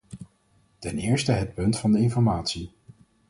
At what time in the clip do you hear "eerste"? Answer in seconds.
0.97-1.31